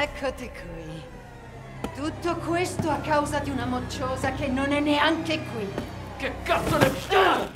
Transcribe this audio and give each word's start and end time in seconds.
Eccoti 0.00 0.48
qui. 0.48 1.92
Tutto 1.94 2.36
questo 2.36 2.88
a 2.88 3.00
causa 3.00 3.38
di 3.40 3.50
una 3.50 3.66
mocciosa 3.66 4.32
che 4.32 4.48
non 4.48 4.72
è 4.72 4.80
neanche 4.80 5.38
qui. 5.52 5.66
Che 6.16 6.32
cazzo 6.42 6.78
ne... 6.78 6.90
Ah! 7.10 7.46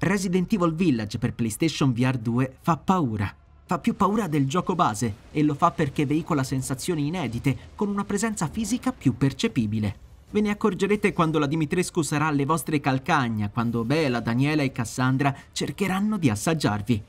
Resident 0.00 0.52
Evil 0.52 0.74
Village 0.74 1.16
per 1.16 1.32
PlayStation 1.32 1.94
VR 1.94 2.18
2 2.18 2.56
fa 2.60 2.76
paura. 2.76 3.34
Fa 3.64 3.78
più 3.78 3.96
paura 3.96 4.26
del 4.26 4.46
gioco 4.46 4.74
base 4.74 5.14
e 5.32 5.42
lo 5.42 5.54
fa 5.54 5.70
perché 5.70 6.04
veicola 6.04 6.44
sensazioni 6.44 7.06
inedite 7.06 7.56
con 7.76 7.88
una 7.88 8.04
presenza 8.04 8.46
fisica 8.48 8.92
più 8.92 9.16
percepibile. 9.16 9.96
Ve 10.32 10.42
ne 10.42 10.50
accorgerete 10.50 11.14
quando 11.14 11.38
la 11.38 11.46
Dimitrescu 11.46 12.02
sarà 12.02 12.26
alle 12.26 12.44
vostre 12.44 12.78
calcagna, 12.78 13.48
quando 13.48 13.84
Bela, 13.84 14.20
Daniela 14.20 14.64
e 14.64 14.70
Cassandra 14.70 15.34
cercheranno 15.52 16.18
di 16.18 16.28
assaggiarvi. 16.28 17.02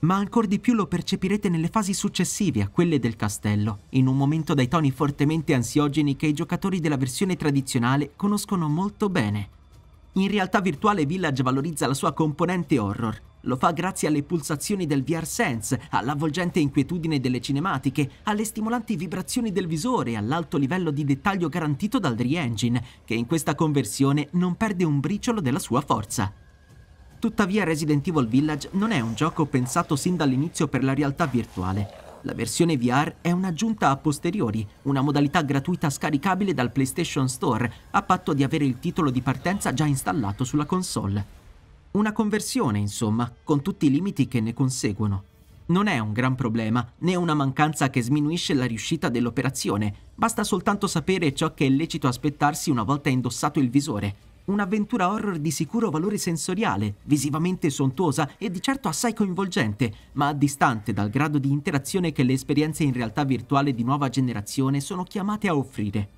Ma 0.00 0.16
ancor 0.16 0.46
di 0.46 0.60
più 0.60 0.72
lo 0.72 0.86
percepirete 0.86 1.50
nelle 1.50 1.68
fasi 1.68 1.92
successive 1.92 2.62
a 2.62 2.68
quelle 2.68 2.98
del 2.98 3.16
castello, 3.16 3.80
in 3.90 4.06
un 4.06 4.16
momento 4.16 4.54
dai 4.54 4.66
toni 4.66 4.90
fortemente 4.90 5.52
ansiogeni 5.52 6.16
che 6.16 6.26
i 6.26 6.32
giocatori 6.32 6.80
della 6.80 6.96
versione 6.96 7.36
tradizionale 7.36 8.12
conoscono 8.16 8.66
molto 8.68 9.10
bene. 9.10 9.48
In 10.14 10.28
realtà 10.28 10.60
virtuale 10.60 11.04
Village 11.04 11.42
valorizza 11.42 11.86
la 11.86 11.92
sua 11.94 12.14
componente 12.14 12.78
horror, 12.78 13.20
lo 13.42 13.56
fa 13.56 13.72
grazie 13.72 14.08
alle 14.08 14.22
pulsazioni 14.22 14.86
del 14.86 15.04
VR 15.04 15.26
Sense, 15.26 15.80
all'avvolgente 15.90 16.60
inquietudine 16.60 17.20
delle 17.20 17.40
cinematiche, 17.40 18.10
alle 18.24 18.44
stimolanti 18.44 18.96
vibrazioni 18.96 19.52
del 19.52 19.66
visore 19.66 20.12
e 20.12 20.16
all'alto 20.16 20.56
livello 20.56 20.90
di 20.90 21.04
dettaglio 21.04 21.48
garantito 21.48 21.98
dal 21.98 22.16
Re-Engine, 22.16 22.82
che 23.04 23.14
in 23.14 23.26
questa 23.26 23.54
conversione 23.54 24.28
non 24.32 24.56
perde 24.56 24.84
un 24.84 24.98
briciolo 24.98 25.40
della 25.40 25.58
sua 25.58 25.82
forza. 25.82 26.32
Tuttavia 27.20 27.64
Resident 27.64 28.08
Evil 28.08 28.26
Village 28.26 28.70
non 28.72 28.92
è 28.92 29.00
un 29.00 29.12
gioco 29.12 29.44
pensato 29.44 29.94
sin 29.94 30.16
dall'inizio 30.16 30.68
per 30.68 30.82
la 30.82 30.94
realtà 30.94 31.26
virtuale. 31.26 31.86
La 32.22 32.32
versione 32.32 32.78
VR 32.78 33.16
è 33.20 33.30
un'aggiunta 33.30 33.90
a 33.90 33.96
posteriori, 33.98 34.66
una 34.84 35.02
modalità 35.02 35.42
gratuita 35.42 35.90
scaricabile 35.90 36.54
dal 36.54 36.72
PlayStation 36.72 37.28
Store, 37.28 37.70
a 37.90 38.00
patto 38.00 38.32
di 38.32 38.42
avere 38.42 38.64
il 38.64 38.78
titolo 38.78 39.10
di 39.10 39.20
partenza 39.20 39.74
già 39.74 39.84
installato 39.84 40.44
sulla 40.44 40.64
console. 40.64 41.38
Una 41.90 42.12
conversione, 42.12 42.78
insomma, 42.78 43.30
con 43.44 43.60
tutti 43.60 43.84
i 43.84 43.90
limiti 43.90 44.26
che 44.26 44.40
ne 44.40 44.54
conseguono. 44.54 45.24
Non 45.66 45.88
è 45.88 45.98
un 45.98 46.14
gran 46.14 46.34
problema, 46.34 46.90
né 47.00 47.16
una 47.16 47.34
mancanza 47.34 47.90
che 47.90 48.00
sminuisce 48.00 48.54
la 48.54 48.64
riuscita 48.64 49.10
dell'operazione, 49.10 49.94
basta 50.14 50.42
soltanto 50.42 50.86
sapere 50.86 51.34
ciò 51.34 51.52
che 51.52 51.66
è 51.66 51.68
lecito 51.68 52.08
aspettarsi 52.08 52.70
una 52.70 52.82
volta 52.82 53.10
indossato 53.10 53.60
il 53.60 53.68
visore. 53.68 54.28
Un'avventura 54.50 55.12
horror 55.12 55.38
di 55.38 55.52
sicuro 55.52 55.90
valore 55.90 56.18
sensoriale, 56.18 56.96
visivamente 57.04 57.70
sontuosa 57.70 58.32
e 58.36 58.50
di 58.50 58.60
certo 58.60 58.88
assai 58.88 59.14
coinvolgente, 59.14 59.94
ma 60.14 60.32
distante 60.32 60.92
dal 60.92 61.08
grado 61.08 61.38
di 61.38 61.52
interazione 61.52 62.10
che 62.10 62.24
le 62.24 62.32
esperienze 62.32 62.82
in 62.82 62.92
realtà 62.92 63.22
virtuale 63.22 63.72
di 63.72 63.84
nuova 63.84 64.08
generazione 64.08 64.80
sono 64.80 65.04
chiamate 65.04 65.46
a 65.46 65.54
offrire. 65.54 66.08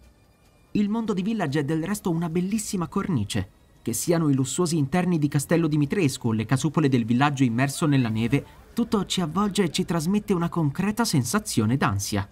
Il 0.70 0.88
mondo 0.88 1.12
di 1.12 1.20
Village 1.20 1.60
è 1.60 1.64
del 1.64 1.84
resto 1.84 2.08
una 2.08 2.30
bellissima 2.30 2.88
cornice. 2.88 3.60
Che 3.82 3.92
siano 3.92 4.30
i 4.30 4.34
lussuosi 4.34 4.78
interni 4.78 5.18
di 5.18 5.28
Castello 5.28 5.66
Dimitrescu 5.66 6.28
o 6.28 6.32
le 6.32 6.46
casupole 6.46 6.88
del 6.88 7.04
villaggio 7.04 7.44
immerso 7.44 7.84
nella 7.84 8.08
neve, 8.08 8.42
tutto 8.72 9.04
ci 9.04 9.20
avvolge 9.20 9.64
e 9.64 9.70
ci 9.70 9.84
trasmette 9.84 10.32
una 10.32 10.48
concreta 10.48 11.04
sensazione 11.04 11.76
d'ansia. 11.76 12.26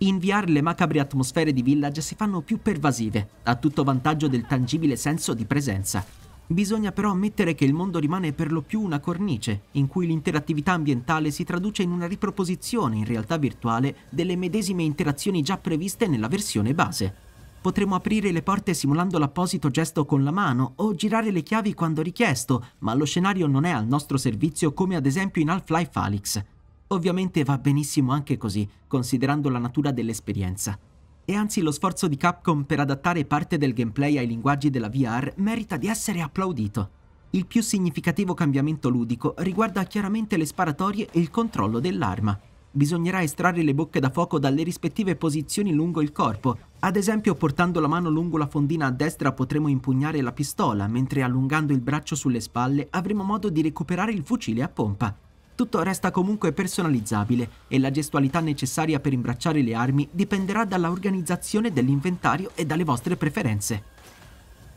In 0.00 0.18
le 0.20 0.60
macabre 0.60 1.00
atmosfere 1.00 1.54
di 1.54 1.62
Village 1.62 2.02
si 2.02 2.14
fanno 2.16 2.42
più 2.42 2.60
pervasive, 2.60 3.28
a 3.44 3.54
tutto 3.54 3.82
vantaggio 3.82 4.28
del 4.28 4.46
tangibile 4.46 4.94
senso 4.94 5.32
di 5.32 5.46
presenza. 5.46 6.04
Bisogna 6.48 6.92
però 6.92 7.12
ammettere 7.12 7.54
che 7.54 7.64
il 7.64 7.72
mondo 7.72 7.98
rimane 7.98 8.34
per 8.34 8.52
lo 8.52 8.60
più 8.60 8.82
una 8.82 9.00
cornice, 9.00 9.62
in 9.72 9.86
cui 9.86 10.06
l'interattività 10.06 10.72
ambientale 10.72 11.30
si 11.30 11.44
traduce 11.44 11.82
in 11.82 11.92
una 11.92 12.06
riproposizione 12.06 12.96
in 12.96 13.06
realtà 13.06 13.38
virtuale 13.38 13.96
delle 14.10 14.36
medesime 14.36 14.82
interazioni 14.82 15.40
già 15.40 15.56
previste 15.56 16.06
nella 16.06 16.28
versione 16.28 16.74
base. 16.74 17.14
Potremo 17.62 17.94
aprire 17.94 18.32
le 18.32 18.42
porte 18.42 18.74
simulando 18.74 19.18
l'apposito 19.18 19.70
gesto 19.70 20.04
con 20.04 20.22
la 20.22 20.30
mano 20.30 20.74
o 20.76 20.94
girare 20.94 21.30
le 21.30 21.42
chiavi 21.42 21.72
quando 21.72 22.02
richiesto, 22.02 22.62
ma 22.80 22.92
lo 22.92 23.06
scenario 23.06 23.46
non 23.46 23.64
è 23.64 23.70
al 23.70 23.86
nostro 23.86 24.18
servizio 24.18 24.74
come 24.74 24.94
ad 24.94 25.06
esempio 25.06 25.40
in 25.40 25.48
Half-Life 25.48 25.98
Alyx. 25.98 26.44
Ovviamente 26.88 27.42
va 27.42 27.58
benissimo 27.58 28.12
anche 28.12 28.36
così, 28.36 28.68
considerando 28.86 29.48
la 29.48 29.58
natura 29.58 29.90
dell'esperienza. 29.90 30.78
E 31.24 31.34
anzi 31.34 31.60
lo 31.60 31.72
sforzo 31.72 32.06
di 32.06 32.16
Capcom 32.16 32.62
per 32.62 32.80
adattare 32.80 33.24
parte 33.24 33.58
del 33.58 33.72
gameplay 33.72 34.18
ai 34.18 34.26
linguaggi 34.26 34.70
della 34.70 34.88
VR 34.88 35.32
merita 35.36 35.76
di 35.76 35.88
essere 35.88 36.20
applaudito. 36.20 36.90
Il 37.30 37.46
più 37.46 37.60
significativo 37.60 38.34
cambiamento 38.34 38.88
ludico 38.88 39.34
riguarda 39.38 39.82
chiaramente 39.82 40.36
le 40.36 40.46
sparatorie 40.46 41.08
e 41.10 41.18
il 41.18 41.30
controllo 41.30 41.80
dell'arma 41.80 42.38
bisognerà 42.76 43.22
estrarre 43.22 43.62
le 43.62 43.74
bocche 43.74 44.00
da 44.00 44.10
fuoco 44.10 44.38
dalle 44.38 44.62
rispettive 44.62 45.16
posizioni 45.16 45.72
lungo 45.72 46.02
il 46.02 46.12
corpo. 46.12 46.58
Ad 46.80 46.96
esempio, 46.96 47.34
portando 47.34 47.80
la 47.80 47.88
mano 47.88 48.10
lungo 48.10 48.36
la 48.36 48.46
fondina 48.46 48.86
a 48.86 48.90
destra 48.90 49.32
potremo 49.32 49.68
impugnare 49.68 50.20
la 50.20 50.32
pistola, 50.32 50.86
mentre 50.86 51.22
allungando 51.22 51.72
il 51.72 51.80
braccio 51.80 52.14
sulle 52.14 52.40
spalle 52.40 52.86
avremo 52.90 53.24
modo 53.24 53.48
di 53.48 53.62
recuperare 53.62 54.12
il 54.12 54.22
fucile 54.22 54.62
a 54.62 54.68
pompa. 54.68 55.16
Tutto 55.56 55.82
resta 55.82 56.10
comunque 56.10 56.52
personalizzabile 56.52 57.48
e 57.66 57.78
la 57.78 57.90
gestualità 57.90 58.40
necessaria 58.40 59.00
per 59.00 59.14
imbracciare 59.14 59.62
le 59.62 59.74
armi 59.74 60.06
dipenderà 60.12 60.66
dalla 60.66 60.90
organizzazione 60.90 61.72
dell'inventario 61.72 62.50
e 62.54 62.66
dalle 62.66 62.84
vostre 62.84 63.16
preferenze. 63.16 63.94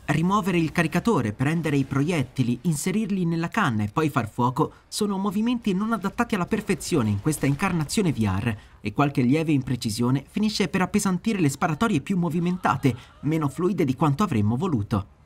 Rimuovere 0.06 0.58
il 0.58 0.72
caricatore, 0.72 1.34
prendere 1.34 1.76
i 1.76 1.84
proiettili, 1.84 2.60
inserirli 2.62 3.26
nella 3.26 3.48
canna 3.48 3.82
e 3.82 3.90
poi 3.92 4.08
far 4.08 4.30
fuoco 4.30 4.72
sono 4.88 5.18
movimenti 5.18 5.74
non 5.74 5.92
adattati 5.92 6.34
alla 6.34 6.46
perfezione 6.46 7.10
in 7.10 7.20
questa 7.20 7.44
incarnazione 7.44 8.10
VR 8.10 8.56
e 8.80 8.92
qualche 8.94 9.20
lieve 9.20 9.52
imprecisione 9.52 10.24
finisce 10.30 10.68
per 10.68 10.80
appesantire 10.80 11.40
le 11.40 11.50
sparatorie 11.50 12.00
più 12.00 12.16
movimentate, 12.16 12.96
meno 13.20 13.48
fluide 13.48 13.84
di 13.84 13.94
quanto 13.94 14.22
avremmo 14.22 14.56
voluto. 14.56 15.19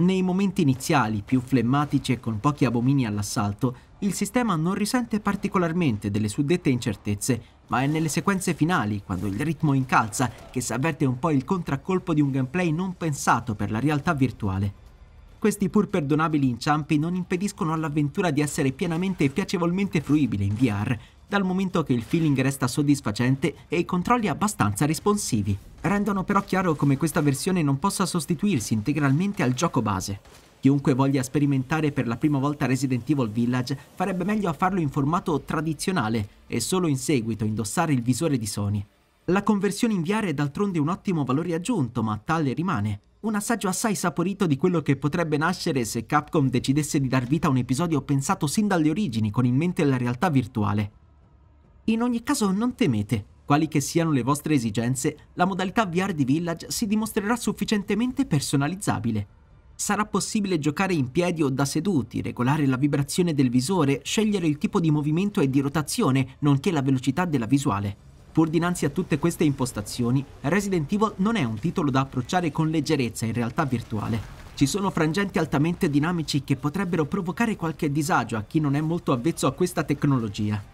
Nei 0.00 0.22
momenti 0.22 0.62
iniziali, 0.62 1.20
più 1.22 1.42
flemmatici 1.42 2.12
e 2.12 2.20
con 2.20 2.40
pochi 2.40 2.64
abomini 2.64 3.04
all'assalto, 3.04 3.76
il 3.98 4.14
sistema 4.14 4.56
non 4.56 4.72
risente 4.72 5.20
particolarmente 5.20 6.10
delle 6.10 6.28
suddette 6.28 6.70
incertezze 6.70 7.58
ma 7.66 7.82
è 7.82 7.86
nelle 7.86 8.08
sequenze 8.08 8.54
finali, 8.54 9.02
quando 9.04 9.26
il 9.26 9.38
ritmo 9.38 9.74
incalza, 9.74 10.28
che 10.50 10.60
si 10.60 10.72
avverte 10.72 11.04
un 11.04 11.18
po' 11.20 11.30
il 11.30 11.44
contraccolpo 11.44 12.12
di 12.12 12.20
un 12.20 12.32
gameplay 12.32 12.72
non 12.72 12.96
pensato 12.96 13.54
per 13.54 13.70
la 13.70 13.78
realtà 13.78 14.12
virtuale. 14.12 14.72
Questi 15.38 15.68
pur 15.68 15.88
perdonabili 15.88 16.48
inciampi 16.48 16.98
non 16.98 17.14
impediscono 17.14 17.72
all'avventura 17.72 18.30
di 18.30 18.40
essere 18.40 18.72
pienamente 18.72 19.24
e 19.24 19.30
piacevolmente 19.30 20.00
fruibile 20.00 20.42
in 20.42 20.54
VR, 20.54 20.98
dal 21.30 21.44
momento 21.44 21.84
che 21.84 21.92
il 21.92 22.02
feeling 22.02 22.38
resta 22.40 22.66
soddisfacente 22.66 23.54
e 23.68 23.78
i 23.78 23.84
controlli 23.84 24.26
abbastanza 24.26 24.84
responsivi. 24.84 25.56
Rendono 25.82 26.24
però 26.24 26.42
chiaro 26.42 26.74
come 26.74 26.96
questa 26.96 27.20
versione 27.20 27.62
non 27.62 27.78
possa 27.78 28.04
sostituirsi 28.04 28.74
integralmente 28.74 29.44
al 29.44 29.54
gioco 29.54 29.80
base. 29.80 30.18
Chiunque 30.58 30.92
voglia 30.92 31.22
sperimentare 31.22 31.92
per 31.92 32.08
la 32.08 32.16
prima 32.16 32.38
volta 32.38 32.66
Resident 32.66 33.08
Evil 33.08 33.30
Village 33.30 33.78
farebbe 33.94 34.24
meglio 34.24 34.48
a 34.48 34.52
farlo 34.52 34.80
in 34.80 34.90
formato 34.90 35.40
tradizionale 35.42 36.28
e 36.48 36.58
solo 36.58 36.88
in 36.88 36.98
seguito 36.98 37.44
indossare 37.44 37.92
il 37.92 38.02
visore 38.02 38.36
di 38.36 38.46
Sony. 38.46 38.84
La 39.26 39.44
conversione 39.44 39.94
in 39.94 40.02
VR 40.02 40.24
è 40.24 40.34
d'altronde 40.34 40.80
un 40.80 40.88
ottimo 40.88 41.22
valore 41.22 41.54
aggiunto, 41.54 42.02
ma 42.02 42.20
tale 42.22 42.52
rimane. 42.54 43.00
Un 43.20 43.36
assaggio 43.36 43.68
assai 43.68 43.94
saporito 43.94 44.46
di 44.46 44.56
quello 44.56 44.80
che 44.80 44.96
potrebbe 44.96 45.36
nascere 45.36 45.84
se 45.84 46.06
Capcom 46.06 46.50
decidesse 46.50 46.98
di 46.98 47.06
dar 47.06 47.24
vita 47.24 47.46
a 47.46 47.50
un 47.50 47.58
episodio 47.58 48.02
pensato 48.02 48.48
sin 48.48 48.66
dalle 48.66 48.90
origini 48.90 49.30
con 49.30 49.46
in 49.46 49.54
mente 49.54 49.84
la 49.84 49.96
realtà 49.96 50.28
virtuale. 50.28 50.90
In 51.90 52.02
ogni 52.02 52.22
caso 52.22 52.52
non 52.52 52.76
temete, 52.76 53.24
quali 53.44 53.66
che 53.66 53.80
siano 53.80 54.12
le 54.12 54.22
vostre 54.22 54.54
esigenze, 54.54 55.30
la 55.34 55.44
modalità 55.44 55.86
VR 55.86 56.12
di 56.12 56.24
Village 56.24 56.70
si 56.70 56.86
dimostrerà 56.86 57.34
sufficientemente 57.36 58.26
personalizzabile 58.26 59.38
sarà 59.80 60.04
possibile 60.04 60.58
giocare 60.58 60.92
in 60.92 61.10
piedi 61.10 61.42
o 61.42 61.48
da 61.48 61.64
seduti, 61.64 62.20
regolare 62.20 62.66
la 62.66 62.76
vibrazione 62.76 63.32
del 63.32 63.48
visore, 63.48 64.02
scegliere 64.04 64.46
il 64.46 64.58
tipo 64.58 64.78
di 64.78 64.90
movimento 64.90 65.40
e 65.40 65.48
di 65.48 65.60
rotazione, 65.60 66.36
nonché 66.40 66.70
la 66.70 66.82
velocità 66.82 67.24
della 67.24 67.46
visuale. 67.46 67.96
Pur 68.30 68.50
dinanzi 68.50 68.84
a 68.84 68.90
tutte 68.90 69.18
queste 69.18 69.44
impostazioni, 69.44 70.22
Resident 70.42 70.92
Evil 70.92 71.14
non 71.16 71.36
è 71.36 71.44
un 71.44 71.58
titolo 71.58 71.90
da 71.90 72.00
approcciare 72.00 72.52
con 72.52 72.68
leggerezza 72.68 73.24
in 73.24 73.32
realtà 73.32 73.64
virtuale. 73.64 74.20
Ci 74.54 74.66
sono 74.66 74.90
frangenti 74.90 75.38
altamente 75.38 75.88
dinamici 75.88 76.44
che 76.44 76.56
potrebbero 76.56 77.06
provocare 77.06 77.56
qualche 77.56 77.90
disagio 77.90 78.36
a 78.36 78.42
chi 78.42 78.60
non 78.60 78.74
è 78.74 78.82
molto 78.82 79.12
avvezzo 79.12 79.46
a 79.46 79.52
questa 79.52 79.82
tecnologia. 79.82 80.69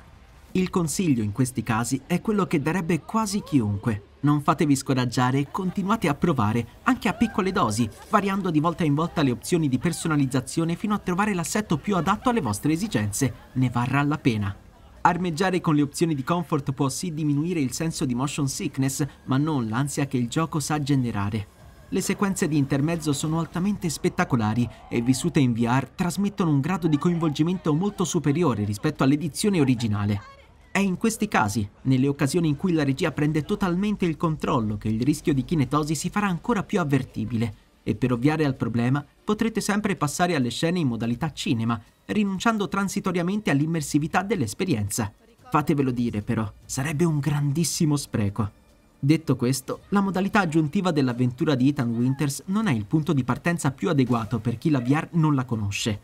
Il 0.56 0.70
consiglio 0.70 1.22
in 1.22 1.32
questi 1.32 1.62
casi 1.62 2.00
è 2.06 2.22
quello 2.22 2.46
che 2.46 2.62
darebbe 2.62 3.02
quasi 3.02 3.42
chiunque. 3.42 4.04
Non 4.20 4.40
fatevi 4.40 4.74
scoraggiare 4.74 5.38
e 5.38 5.50
continuate 5.50 6.08
a 6.08 6.14
provare, 6.14 6.66
anche 6.84 7.10
a 7.10 7.12
piccole 7.12 7.52
dosi, 7.52 7.86
variando 8.08 8.50
di 8.50 8.58
volta 8.58 8.82
in 8.82 8.94
volta 8.94 9.20
le 9.20 9.32
opzioni 9.32 9.68
di 9.68 9.76
personalizzazione 9.76 10.74
fino 10.74 10.94
a 10.94 10.98
trovare 10.98 11.34
l'assetto 11.34 11.76
più 11.76 11.94
adatto 11.94 12.30
alle 12.30 12.40
vostre 12.40 12.72
esigenze. 12.72 13.34
Ne 13.52 13.68
varrà 13.68 14.02
la 14.02 14.16
pena. 14.16 14.56
Armeggiare 15.02 15.60
con 15.60 15.74
le 15.74 15.82
opzioni 15.82 16.14
di 16.14 16.24
comfort 16.24 16.72
può 16.72 16.88
sì 16.88 17.12
diminuire 17.12 17.60
il 17.60 17.72
senso 17.72 18.06
di 18.06 18.14
motion 18.14 18.48
sickness, 18.48 19.06
ma 19.24 19.36
non 19.36 19.68
l'ansia 19.68 20.06
che 20.06 20.16
il 20.16 20.28
gioco 20.28 20.58
sa 20.58 20.82
generare. 20.82 21.48
Le 21.90 22.00
sequenze 22.00 22.48
di 22.48 22.56
intermezzo 22.56 23.12
sono 23.12 23.40
altamente 23.40 23.90
spettacolari 23.90 24.66
e 24.88 25.02
vissute 25.02 25.38
in 25.38 25.52
VR 25.52 25.86
trasmettono 25.94 26.50
un 26.50 26.60
grado 26.60 26.88
di 26.88 26.96
coinvolgimento 26.96 27.74
molto 27.74 28.04
superiore 28.04 28.64
rispetto 28.64 29.04
all'edizione 29.04 29.60
originale. 29.60 30.35
È 30.76 30.80
in 30.80 30.98
questi 30.98 31.26
casi, 31.26 31.66
nelle 31.84 32.06
occasioni 32.06 32.48
in 32.48 32.56
cui 32.58 32.74
la 32.74 32.84
regia 32.84 33.10
prende 33.10 33.44
totalmente 33.44 34.04
il 34.04 34.18
controllo, 34.18 34.76
che 34.76 34.88
il 34.88 35.00
rischio 35.00 35.32
di 35.32 35.42
kinetosi 35.42 35.94
si 35.94 36.10
farà 36.10 36.26
ancora 36.26 36.62
più 36.64 36.78
avvertibile. 36.80 37.54
E 37.82 37.94
per 37.94 38.12
ovviare 38.12 38.44
al 38.44 38.56
problema, 38.56 39.02
potrete 39.24 39.62
sempre 39.62 39.96
passare 39.96 40.34
alle 40.34 40.50
scene 40.50 40.78
in 40.78 40.88
modalità 40.88 41.32
cinema, 41.32 41.80
rinunciando 42.04 42.68
transitoriamente 42.68 43.48
all'immersività 43.48 44.20
dell'esperienza. 44.20 45.10
Fatevelo 45.50 45.90
dire, 45.90 46.20
però, 46.20 46.46
sarebbe 46.66 47.04
un 47.04 47.20
grandissimo 47.20 47.96
spreco. 47.96 48.50
Detto 48.98 49.34
questo, 49.34 49.80
la 49.88 50.02
modalità 50.02 50.40
aggiuntiva 50.40 50.90
dell'avventura 50.90 51.54
di 51.54 51.68
Ethan 51.68 51.88
Winters 51.88 52.42
non 52.48 52.66
è 52.66 52.72
il 52.72 52.84
punto 52.84 53.14
di 53.14 53.24
partenza 53.24 53.70
più 53.70 53.88
adeguato 53.88 54.40
per 54.40 54.58
chi 54.58 54.68
la 54.68 54.80
VR 54.80 55.08
non 55.12 55.34
la 55.34 55.46
conosce. 55.46 56.00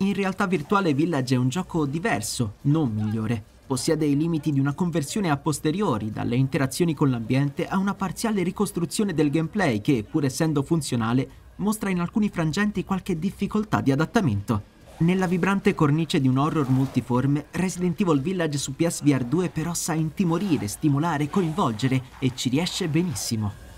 In 0.00 0.12
realtà 0.12 0.46
Virtuale 0.46 0.92
Village 0.92 1.34
è 1.34 1.38
un 1.38 1.48
gioco 1.48 1.86
diverso, 1.86 2.56
non 2.62 2.92
migliore. 2.92 3.51
Possiede 3.72 4.04
i 4.04 4.18
limiti 4.18 4.52
di 4.52 4.60
una 4.60 4.74
conversione 4.74 5.30
a 5.30 5.38
posteriori 5.38 6.10
dalle 6.10 6.36
interazioni 6.36 6.94
con 6.94 7.08
l'ambiente 7.08 7.66
a 7.66 7.78
una 7.78 7.94
parziale 7.94 8.42
ricostruzione 8.42 9.14
del 9.14 9.30
gameplay 9.30 9.80
che, 9.80 10.04
pur 10.04 10.26
essendo 10.26 10.62
funzionale, 10.62 11.26
mostra 11.56 11.88
in 11.88 11.98
alcuni 11.98 12.28
frangenti 12.28 12.84
qualche 12.84 13.18
difficoltà 13.18 13.80
di 13.80 13.90
adattamento. 13.90 14.62
Nella 14.98 15.26
vibrante 15.26 15.74
cornice 15.74 16.20
di 16.20 16.28
un 16.28 16.36
horror 16.36 16.68
multiforme, 16.68 17.46
Resident 17.52 17.98
Evil 17.98 18.20
Village 18.20 18.58
su 18.58 18.76
PSVR 18.76 19.24
2 19.24 19.48
però 19.48 19.72
sa 19.72 19.94
intimorire, 19.94 20.68
stimolare, 20.68 21.30
coinvolgere 21.30 22.02
e 22.18 22.32
ci 22.34 22.50
riesce 22.50 22.88
benissimo. 22.88 23.71